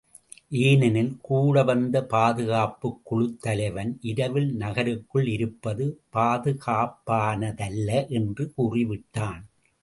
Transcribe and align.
ஏனெனில் 0.59 1.17
கூட 1.21 1.63
வந்த 1.63 2.05
பாதுகாப்புக் 2.05 3.01
குழுத் 3.03 3.37
தலைவன் 3.39 3.99
இரவில் 4.01 4.49
நகருக்குள் 4.55 5.27
இருப்பது 5.27 5.85
பாதுகாப்பானதல்ல 6.15 7.89
என்று 8.09 8.53
கூறிவிட்டான். 8.57 9.43